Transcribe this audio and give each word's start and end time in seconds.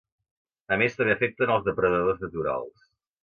A 0.75 0.77
més 0.81 0.95
també 1.01 1.13
afecten 1.17 1.53
els 1.57 1.67
depredadors 1.69 2.25
naturals. 2.27 2.89